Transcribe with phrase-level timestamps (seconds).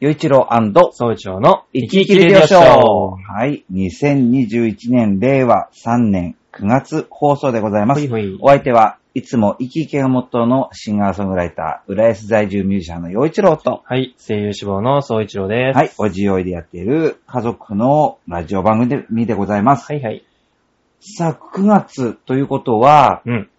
[0.00, 0.46] 洋一郎
[0.92, 2.62] 総一郎の生き生きレディオショー。
[2.62, 3.64] はい。
[3.72, 8.00] 2021年令和3年9月放送でございます。
[8.02, 15.76] ほいほいお相手はいつも生き生きがモットーのシンガーソングライター、浦安在住ミュージシャンの洋一郎と、はい、声優志望の総一郎です。
[15.76, 19.92] はい、おじおいでやっている家族のラジオ番組でございます。
[19.92, 20.24] はいはい。
[21.00, 23.50] さあ、9月ということは、うん。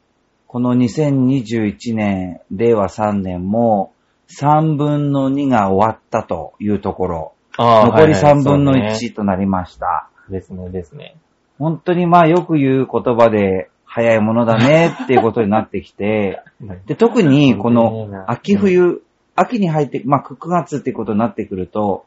[0.47, 3.91] この2021年、令和3年も
[4.37, 10.09] 3分の2が終わったというところ、あ残り3分のそうね1となりました。
[10.29, 11.15] ですね、ですね。
[11.57, 16.41] 本当にまあよく言う言葉で早いものだね っていうことになってきて、
[16.85, 19.01] で特にこの秋冬、
[19.35, 22.05] 秋に入って、まあ9月っていうことになってくると、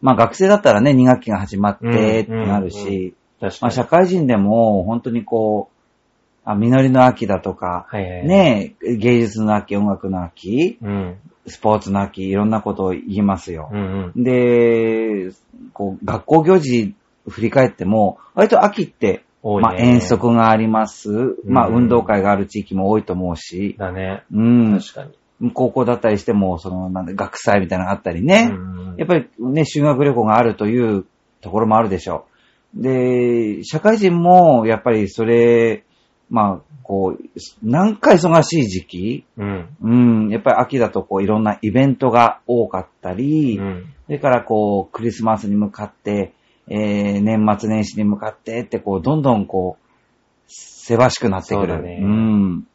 [0.00, 3.14] まあ学生だったらね、2学期が始まってってなるうんし。
[3.40, 5.79] まあ社会人でも本当にこう、
[6.44, 8.28] あ実りの秋だとか、はいはいはい。。
[8.28, 11.16] ねえ、芸術の秋、音楽の秋、うん。
[11.46, 13.76] スポーツの秋、いろんなことを言いますよう。
[13.76, 14.22] んうん。
[14.22, 15.30] で、
[15.72, 16.94] こう、学校行事
[17.28, 19.24] 振り返っても、割と秋って。
[19.42, 21.08] まあ遠足があります。
[21.46, 24.22] まあうん運動会がある地域も多いと思うし、だね。
[24.30, 24.78] うん。
[24.78, 25.50] 確かに。
[25.54, 28.50] 高校だったりしても、その、なんだ、学祭みたいなのがあったりね。
[28.52, 31.06] うんやっぱりね、修学旅行があるという
[31.40, 32.26] ところもあるでしょ
[32.76, 32.82] う。
[32.82, 35.84] で、社会人も、やっぱりそれ、
[36.30, 39.68] まあ、こう、なんか忙しい時期、うん。
[39.82, 39.94] う
[40.28, 43.94] ん、やっぱり秋だとこういろんなイベントが多かったり、うん。
[44.06, 46.32] それからこう、クリスマスに向かって、
[46.68, 49.90] えー、年末年始に向かってって、こう、どんどんこう、
[50.46, 51.68] せわしくなってくる。
[51.68, 52.66] そうだねん。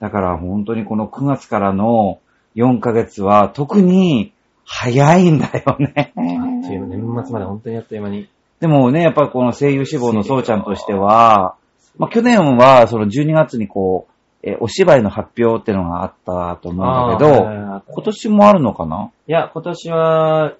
[0.00, 2.18] だから本当にこの9月からの
[2.56, 4.32] 4ヶ月は特に
[4.64, 6.12] 早いんだよね。
[6.16, 8.28] あっという間年末まで本当にあっという間に。
[8.60, 11.56] でもね、やっぱりこの声優志望のそうちゃんとしては、
[11.98, 19.10] まあ去年はその12月にこう、えーお芝居の発表っていうのがあったと思うんだけど、今年もあるのかな？
[19.26, 20.54] いや、今年は、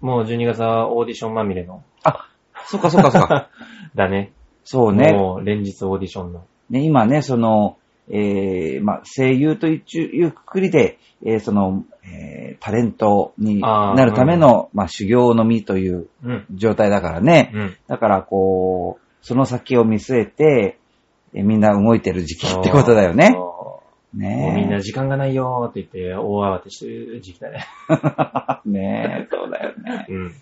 [0.00, 1.82] もう12月はオーディションまみれの。
[2.04, 2.28] あ、
[2.66, 3.48] そっかそっかそっか。
[3.96, 4.32] だね。
[4.62, 5.12] そうね。
[5.12, 6.44] もう連日オーディションの。
[6.70, 7.76] ね、今ね、その、
[8.08, 9.82] えー、まあ、声優とい
[10.24, 16.46] うくくりで、えー、その、えー、タレントになるための、まあ、修行のみといううん。
[16.54, 17.50] 状態だからね。
[17.54, 17.76] うん。
[17.88, 20.83] だから、こう、その先を見据えて、えー
[21.42, 23.30] みんな動いてる時期ってことだよね。
[24.14, 27.66] ねもうみんな時間がないよーって言って大慌てしてる時期だね。
[28.64, 30.06] ねそうだよね。
[30.08, 30.32] うん。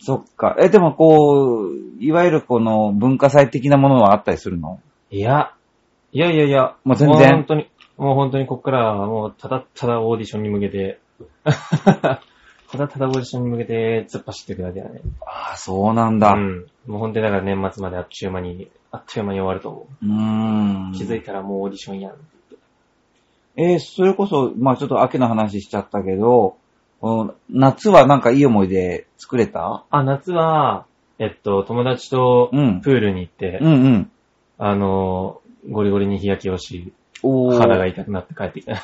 [0.00, 0.56] そっか。
[0.60, 4.80] え、でもこう、いわゆるこの文化祭的なものはあったりするの？
[5.10, 5.54] いや、
[6.12, 7.28] いやいやいや、もう全然？
[7.30, 11.00] 本当に、もう本当にこっからはもうただただオーディションに向けて、
[12.70, 15.00] ただただオーディションに向けて突っ走っていくだけだね。
[15.22, 16.34] ああ、そうなんだ。
[16.34, 16.36] う。
[16.36, 20.04] うんもう本当にだから年末まであっちゅう間に、あっという間に終わると思う。
[20.06, 20.08] ー
[20.90, 20.92] ん。
[20.94, 22.12] 気づいたらもうオーディションやん。
[23.56, 26.56] えーそれこそ、まあちょっと秋の話しちゃったけど、
[27.00, 29.84] うん夏はなんかいい思い出作れた？
[29.90, 30.86] あ、夏は、
[31.18, 34.10] えっと、友達とうんプールに行って、うんうん。
[34.58, 35.40] あの、
[35.70, 36.92] ゴリゴリに日焼けをし、
[37.22, 38.80] おー肌が痛くなって帰ってきた。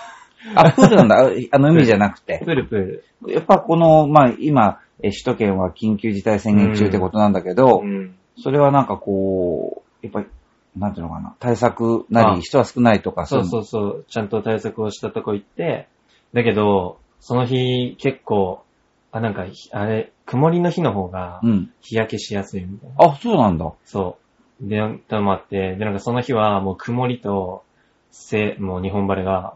[0.55, 1.16] あ、プールなんだ。
[1.53, 2.50] あの海じゃなくてプ。
[2.50, 3.32] ールプール。
[3.32, 8.15] やっぱこの、まあ今、え首都圏は緊急事態宣言中ってことなんだけど、うん。
[8.37, 10.27] それはなんかこう、やっぱり、
[10.77, 15.88] なんていうのかな、対策なあり、人は少ないとか、そううそうそう、ちゃんと対策をしたとこ行って、
[16.33, 18.65] だけど、その日結構、
[19.12, 21.41] あ、なんか、ひあれ、曇りの日の方が。
[21.81, 22.97] 日焼けしやすいみたいな。
[23.12, 23.72] あ、そうなんだ。
[23.84, 24.19] そ
[24.60, 24.69] う。
[24.69, 27.62] で、ともあって、で、なんかその日はもう曇りと、
[28.10, 29.54] せ、もう日本晴れが、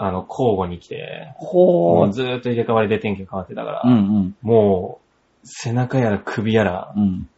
[0.00, 1.98] あの、交互に来て、ほー。
[1.98, 4.36] もうずーっと入れ替わりで天気が変わってたから、うんうん。
[4.42, 7.28] もう、背中やら首やら、うん。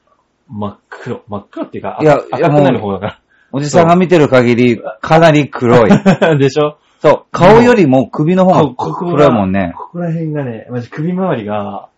[0.49, 3.21] 真っ黒、真っ黒っていうか、いや赤いや赤くなる方だか
[3.53, 5.91] おじさんが見てる限り、かなり黒い。
[5.91, 6.37] ら。
[6.39, 6.77] でしょ？
[7.01, 9.73] そう、顔よりも首の方が黒いもんね。
[9.77, 11.89] ここら辺がね、マジ首周りが、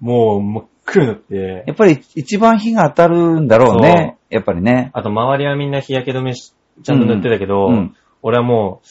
[0.00, 4.16] もう真っ黒になってや、っぱり一番火が当たるんだろうね。
[4.30, 4.90] やっぱりね。
[4.94, 8.86] あと周りはみんな日焼け止めしちゃんと塗ってたけど、うんうん俺はもう、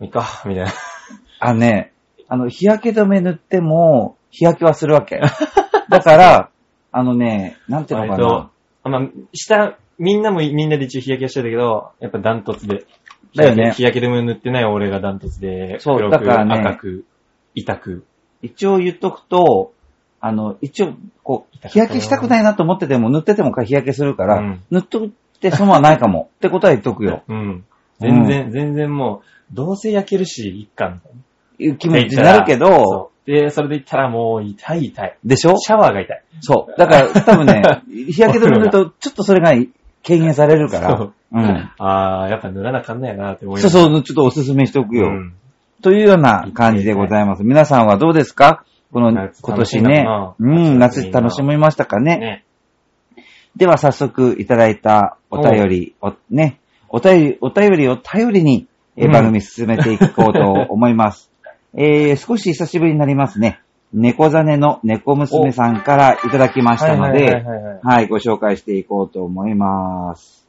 [0.00, 0.72] いいか、みたいな。
[1.40, 1.92] あのね、
[2.28, 5.20] あの、日焼け止め塗っても、日焼けはするわけ。
[5.88, 6.50] だから、
[6.92, 8.50] あのね、なんていうのか割とな。
[8.84, 12.84] あまあ、下、みんなもみんなで一応日焼けしてたけど、やっぱダントツで。
[13.34, 17.04] だよね日焼け止め塗ってない俺がダントツで、そう黒くだからね赤く、
[17.54, 18.04] 痛く。
[18.42, 19.72] 一応言っとくと、
[20.20, 25.08] あの、一応、こう、日焼けしたくないなと思ってても、塗ってても日焼けするから、うん塗っとっ
[25.40, 26.30] て損はないかも。
[26.36, 27.22] ってことは言っとくよ。
[27.28, 27.64] うん。
[28.00, 31.18] 全然、全然もう、どうせ焼けるし、いっか、みたいな。
[31.58, 35.16] いう気持ちになるけど、そうで、それで言ったらもう痛い痛い。
[35.24, 35.56] でしょ？
[35.56, 36.22] シャワーが痛い。
[36.40, 36.78] そう。
[36.78, 39.50] だから、 多分ね、日焼け止め塗ると、 ちょっとそれが
[40.06, 41.12] 軽減されるからそう。
[41.32, 41.70] うん。
[41.78, 45.06] あー、やっぱ塗らなあかんないなって思いそうそう、ちょっとおすすめしておくよ。
[45.06, 45.34] うん。
[45.82, 47.42] というような感じでございます。
[47.42, 48.64] 皆さんはどうですか？
[48.92, 50.40] この、夏今年ね楽し。
[50.40, 52.18] うんん、夏楽しみましたかね？
[52.18, 52.44] ね。
[53.56, 56.60] では早速いただいたお便り、おね、
[56.90, 58.66] お便り、お便りを頼りに、
[58.96, 61.30] え番組進めていこうと思います。
[61.76, 63.60] えー、少し久しぶりになりますね。
[63.92, 67.44] 猫ザネの猫娘さんからいただきましたので、
[67.82, 70.46] はいご紹介していこうと思います。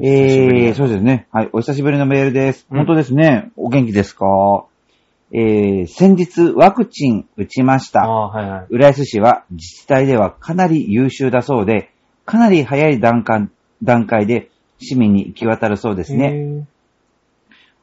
[0.00, 1.26] えー、そうですね。
[1.32, 2.66] はい、お久しぶりのメールです。
[2.70, 3.50] うん本当ですね。
[3.56, 4.64] お元気ですか？
[5.34, 8.00] えー、先日ワクチン打ちました。
[8.00, 8.66] はいはい。
[8.70, 11.90] 浦安市は自治体ではかなり優秀だそうで、
[12.24, 13.48] かなり早い段階
[13.82, 14.48] 段階で
[14.78, 16.66] 市民に行き渡るそうですね。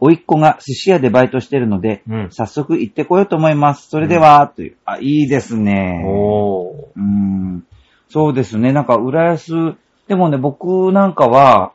[0.01, 0.07] ね。
[0.07, 2.31] 甥っ子が寿司屋でバイトしてるので、うん。
[2.31, 3.89] 早速行ってこようと思います。
[3.89, 4.77] それでは、という。
[4.85, 6.03] あ、いいですね。
[6.05, 6.73] おー。
[6.95, 7.63] うーん。
[8.09, 8.71] そうですね。
[8.71, 9.75] なんか、浦安、
[10.07, 11.73] でもね、僕なんかは、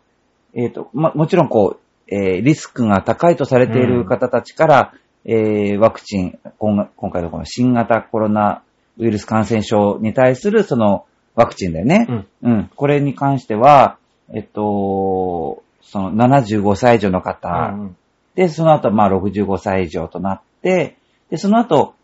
[0.54, 4.92] えっ、と、ま、もちろんこう、えーリスクが高いとされている方たちから、
[5.24, 8.62] えーワクチン、今今回のこの新型コロナ
[8.98, 12.06] ウイルス感染症に対するそのワクチンだよね。
[12.08, 12.26] うん。
[12.42, 12.70] うん。
[12.74, 13.96] これに関しては、
[14.32, 17.96] えっと、その75歳以上の方、うん
[18.34, 20.96] で、その後、まあ、65歳以上となって、
[21.30, 21.94] で、その後、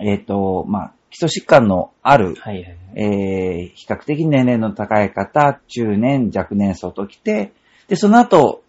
[0.00, 2.76] えっ、と、まあ、基礎疾患のある、はいはいはい。
[2.94, 7.52] えー、比較的年齢の高い方、中年、若年層と来て、
[7.88, 8.62] で、その後、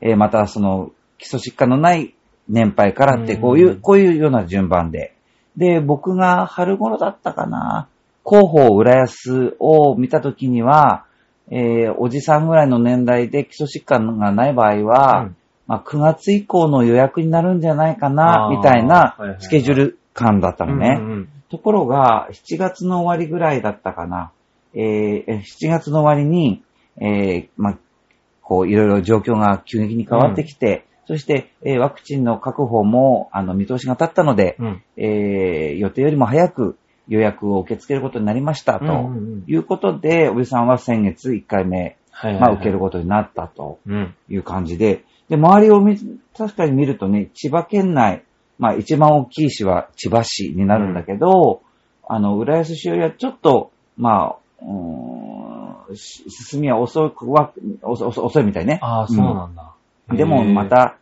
[0.00, 2.14] えーまたその、基礎疾患のない
[2.48, 5.14] 年配からって、こういうう、んこういうような順番で。
[5.56, 7.88] で、僕が春頃だったかな、
[8.24, 11.04] 広報浦安を見たときには、
[11.50, 15.36] えーおじさんぐらいの年代で基礎疾患がない場合は、うん
[15.68, 20.96] まあ、9月以降の予約になるんじゃないかなみたいなスケジュール感だったのね。
[21.00, 24.32] うんうんところが、7月の終わりぐらいだったかな。
[24.74, 26.62] えーえ7月の終わりに、
[27.00, 27.78] えーまあ、
[28.42, 34.82] こう、いろいろ状況が急激に変わってきて、そして、えーワクチンの確保も、あの、見通しが立ったので、うん。
[34.96, 36.76] えー予定よりも早く
[37.08, 42.40] 予約を受け付けることになりました、とうんうんうんいうことで、おじさんは先月1回目、はいはいはい。
[42.40, 43.78] まあ、受けることになったと。
[43.86, 44.14] うん。
[44.28, 45.98] いう感じで、で、周りを見、
[46.36, 48.24] 確かに見るとね、千葉県内、
[48.58, 51.62] まあ一番大きい市は千葉市になるんだけど、
[52.08, 57.52] あの、浦安市よりはちょっと、まあ、うーんし進みは遅くは、
[57.82, 58.78] 遅いみたいね。
[58.82, 59.74] ああ、そうなんだ。
[60.10, 60.96] でもへーま、た、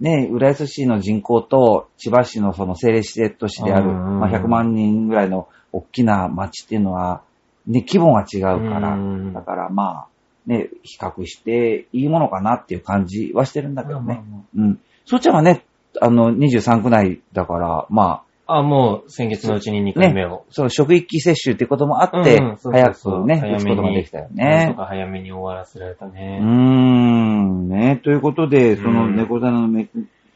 [0.00, 4.20] ね、浦安市の人口と千葉市のその政令指定都市である、うんうんうん。
[4.20, 7.22] まあ、100万人ぐらいの大きな町っていうのは、
[7.66, 9.32] ね、規模が違うから、うん。
[9.32, 10.06] だからまあ、
[10.46, 14.22] ね、比較していいものかなっていう感じはしてるんだけどね。
[14.56, 14.80] うん。
[15.04, 15.64] そっちはね、
[16.00, 24.76] あの、23区内だから、まあ、もう先月のうちに2あ、ね回目を。、その職域接種っていうこともあって、うんうんそうそう早そうくね、早めに打つことができたよねと。
[24.76, 26.38] か早めに終わらせられたうーね。
[26.40, 29.88] ん、ね、ということで、そのうん猫座のめ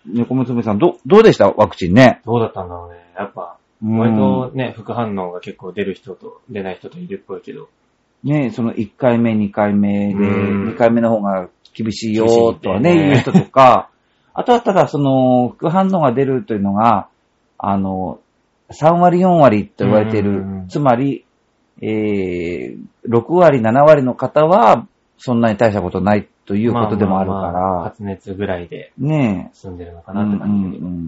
[0.06, 1.50] 猫娘さん、ど、どうでした？
[1.50, 2.20] ワクチンね。
[2.24, 2.96] どうだったんだろうね。
[3.16, 7.68] やっぱ、うん割とね、副反応が結構出る人と出ない人といるっぽいけど。
[8.22, 10.68] ね、その1回目、2回目で、うん。
[10.70, 13.08] 2回目の方が厳しいよとはね、ね。
[13.08, 13.88] 言う人とか、
[14.34, 17.08] あとはただその副反応が出るというのが、
[17.58, 18.20] あの、
[18.70, 20.30] 3割、4割と言われている。
[20.30, 20.34] う
[20.64, 21.24] ん、つまり、
[21.82, 22.78] えー、
[23.08, 24.86] 6割、7割の方は、
[25.18, 29.50] そんなに大したことないということでもあるから、まあまあまあ発熱ぐらいでね。
[29.52, 30.86] 済んでるのかえ、なって感じだけど。
[30.86, 31.00] うんうん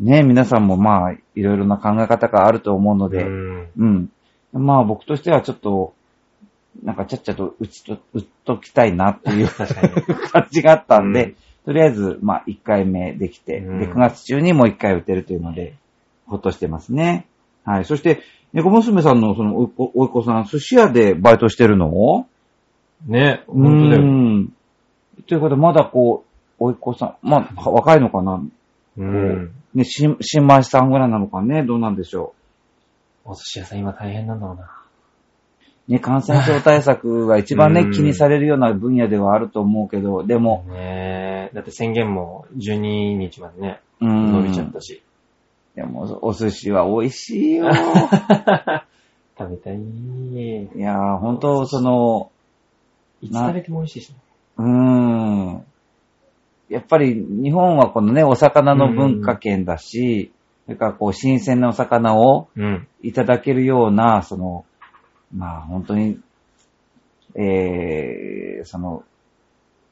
[0.00, 0.06] うん。
[0.06, 3.68] ねえ、皆さんもまあ、いろいろな考え方があると思うので、うん。
[3.78, 4.10] うん。
[4.52, 5.94] まあ僕としてはちょっと、
[6.82, 9.48] なんかちゃっちゃと打ちと、打っときたいなっていう。
[9.48, 15.74] 感じがあったんで、うんとりあえず、まあ1回目できて、うんで、9月中にもう1回打てるというので、
[16.26, 17.26] ほっとしてますね。
[17.62, 17.84] はい。
[17.84, 18.22] そして、
[18.54, 22.26] 猫娘さんのそのおいっ子、おいっ子さん、寿司屋でバイトしてるの？
[23.06, 24.06] ね、本当だうよ。
[24.06, 24.52] ん。
[25.26, 26.24] ということで、まだこ
[26.58, 28.42] う、おいっ子さん、まあ、若いのかな？
[28.96, 29.52] うん。
[29.74, 31.64] ね、新、新米さんぐらいなのかね？
[31.64, 32.32] どうなんでしょ
[33.26, 34.77] お寿司屋さん今大変なんだろうな。
[35.88, 35.92] う。
[35.92, 44.32] ね、感染症対策が一番ね、うん気にされるような分野ではあると思うけど、でも、ねだって宣言も12日までね、うん。
[44.32, 45.02] 伸びちゃったし。
[45.74, 47.70] でも、お寿司は美味しいよ。
[49.38, 49.76] 食べたい。
[49.76, 52.30] いやー、ほんと、その、
[53.22, 54.16] いつ食べても美味しいしね。
[54.58, 55.64] うーん。
[56.68, 60.32] やっぱり日本はこのね、お魚の文化圏だし、
[60.66, 62.88] それからこう、新鮮なお魚をうん。
[63.02, 64.64] いただけるような、その、
[65.34, 66.18] まあ本当に、
[67.34, 69.04] えー、その、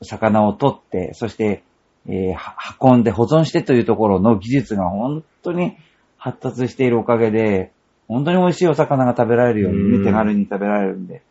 [0.02, 1.62] 魚を取って、そして、
[2.08, 5.76] えーは運んで保存してというところの技術が本当に
[6.16, 7.72] 発達しているおかげで、
[8.08, 11.22] 本当に美味しいお魚が食べられるように手軽に食べられるんで。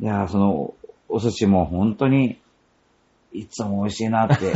[0.00, 0.74] いやー、その、
[1.08, 2.40] お寿司も本当に
[3.32, 4.52] いつも美味しいなって。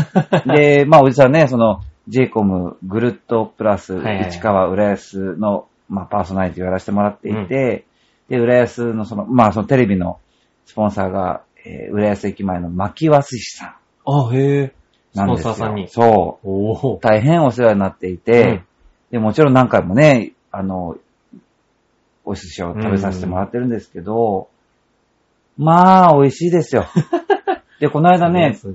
[0.82, 4.00] で、まあ、おじさんね、その、j イコムぐるっとプラス、
[4.30, 7.84] 市川浦安の、まあ、パーソナリティをやらせてもらっていて、
[8.30, 10.18] で、浦安のその、まあ、そのテレビの
[10.64, 14.62] スポンサーが、えー浦安駅前の牧和寿司さあ、へえ。
[14.64, 14.72] ん
[15.12, 15.38] スポン。
[15.38, 15.88] サーさんに。
[15.88, 16.48] そう。
[16.48, 16.98] おお。
[17.02, 18.64] 大変お世話になっていて、うん
[19.10, 20.96] で、もちろん何回もね、あの、
[22.24, 24.48] お寿司を食べさせてもらってるんですけど、
[25.58, 26.86] まあ、美味しいですよ。
[27.80, 28.68] で、この間ね、そ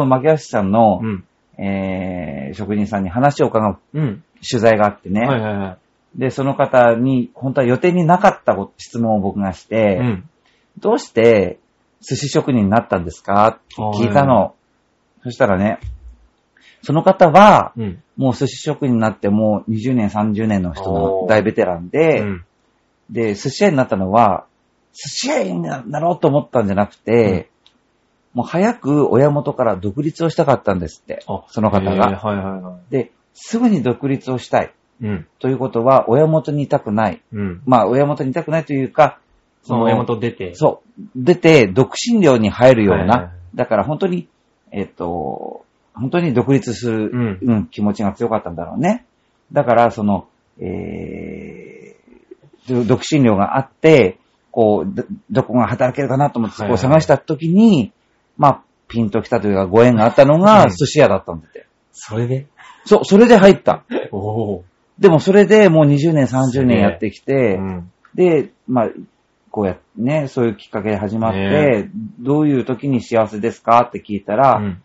[0.00, 1.24] の牧橋さんの、うん。
[1.56, 4.22] えー職人さんに話を伺ううん。
[4.48, 5.78] 取材があってね、はいはいはい。
[6.14, 10.28] で、その方に、本当は予定になかったご質問を僕がして、うん。
[10.78, 11.58] どうして
[12.00, 13.46] 寿司職人になったんですか？
[13.48, 14.54] って聞いたの。
[15.22, 15.78] そしたらね、
[16.82, 18.02] その方は、うん。
[18.16, 22.44] もう寿司職人になってもう20年、30年の人の大ベテランで、うん。
[23.10, 24.46] で、寿司屋になったのは、
[24.92, 27.50] 寿司屋になろうと思ったんじゃなくて、
[28.32, 31.22] もう早く親元から独立をしたかったんですって。
[31.26, 34.72] あ、その方がはいはいはで、すぐに独立をしたい。
[35.00, 35.04] い。
[35.06, 35.26] うん。
[35.38, 37.22] ということは、親元にいたくない。
[37.32, 37.62] うん。
[37.66, 39.18] まあ、親元にいたくないというか、
[39.62, 40.54] その親元出て。
[40.54, 41.02] そう。
[41.16, 44.28] 出て、独身寮に入るような、はいはいはいだから本当に、
[44.70, 49.04] えっと、本当に独立する、うんうん気持ちが強かったんだろうね。
[49.52, 50.28] だから、その、
[50.60, 54.18] えー、独身寮があって、
[54.52, 57.92] こう、ど、どこが働けるかなと思って、そこを探した時に、
[58.38, 61.66] まあ、ピンときたというか、ご縁があったのが、うん寿司屋だったんだって。
[61.92, 62.46] それで？
[62.84, 63.82] そう、それで入った。
[64.12, 64.64] おお。
[65.00, 67.92] でも、それでもう20年、30年やってきて、うん。
[68.14, 68.90] で、まあ、
[69.50, 71.90] こうやってね、そういうきっかけで始まって、ね。
[72.20, 74.82] どういう時に幸せですかって聞いたら、うん。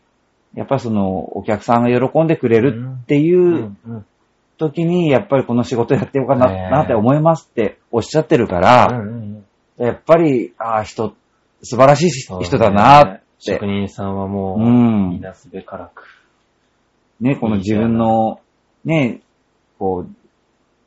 [0.56, 3.76] やっぱりその、お客さんが喜んでくれるっていう
[4.58, 9.04] 時に、やっぱりこの仕事やってようかな,、って思いますっておっしゃってるから、
[9.78, 11.14] やっぱり、ああ、人、
[11.62, 13.26] 素晴らしい人だなって。
[13.38, 15.10] 職人さんはもうう、ん。
[15.10, 16.08] みなすべからく。
[17.20, 18.40] ね、この自分の、
[18.86, 19.22] ね、
[19.80, 20.16] こう、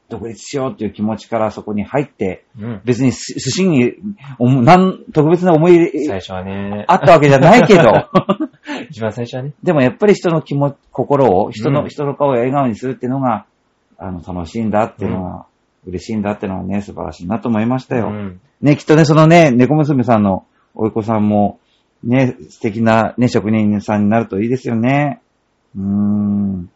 [0.09, 2.81] 独立しようっていう気持ちからそこに入って、うん。
[2.85, 3.95] 別にす寿司に、
[4.39, 6.85] なん特別な思い入れ最初はね。
[6.89, 7.83] あったわけじゃないけど、
[8.89, 9.53] 一番最初はね。
[9.63, 13.45] でもやっぱり人の気持ち、心を、人の、うん人の顔を笑顔にするっていうのが、
[13.99, 15.47] あの、楽しいんだっていうのが、
[15.87, 18.09] 嬉しいんだっていうのはね、素晴らしいなと思いましたよ。
[18.09, 21.61] うんね、きっとね、そのね、猫娘さんのおい子さんも、
[22.03, 25.21] ね、素敵なね、職人さんになるといいですよね。
[25.77, 26.71] うーん。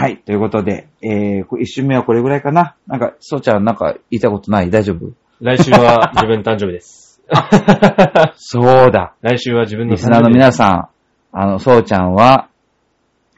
[0.00, 2.76] はい、ということで、えー、こ一瞬目はこれぐらいかな？
[2.86, 4.70] なんか、そうちゃんなんか言いたことない？
[4.70, 5.10] 大丈夫？
[5.40, 7.20] 来週は自分誕生日です。
[8.38, 9.14] そうだ。
[9.22, 10.88] 来週は自分のリスナーの皆ささん、
[11.32, 12.48] あの、そうちゃんは、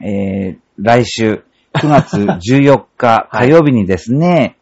[0.01, 2.17] えー、来週、9月
[2.53, 4.55] 14日はい火曜日にですね、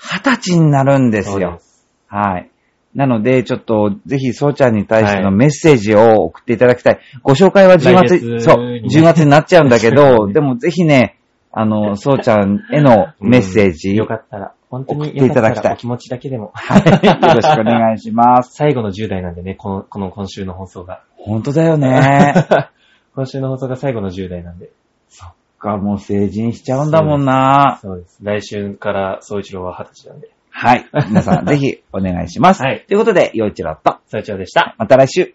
[0.00, 1.58] 20歳になるんですよ。
[1.60, 1.86] す。
[2.06, 2.50] はい。
[2.94, 7.00] なので、ちょっと、ぜひ、そうちゃんに対してはいのメッセージを送っていただきたい。
[7.22, 11.17] ご紹介は10来月、月そう、にね10月になっちゃうんだけど、ね でもぜひね、
[11.58, 16.52] あの、 そうちゃんへのメッセージ、よかったら、本当に送っていただきたいよかったらお気持ちだけでも。
[16.54, 18.54] はい、よろしくお願いします。
[18.56, 21.02] 最後の10代なんでね、この、この今週の放送が。
[21.16, 22.34] 本当だよね。
[23.14, 24.70] 今週の放送が最後の10代なんで。
[25.58, 27.78] か、もう成人しちゃうんだもんな。
[27.82, 28.18] そうです。
[28.22, 30.30] 来週から総一郎は20歳なんで。
[30.50, 30.86] はい。
[31.08, 32.62] 皆さん、ぜひお願いします。
[32.62, 34.74] はいということで、陽一郎と、総一郎でした。
[34.78, 35.34] また来週。